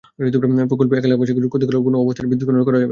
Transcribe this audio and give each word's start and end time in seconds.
প্রকল্পটি 0.69 1.07
এলাকাবাসীর 1.09 1.35
জন্য 1.37 1.47
ক্ষতিকর 1.51 1.73
হলে 1.73 1.85
কোনো 1.87 1.97
অবস্থাতেই 2.03 2.29
বিদ্যুৎকেন্দ্র 2.31 2.59
করা 2.67 2.71
যাবে 2.71 2.71
না। 2.73 2.79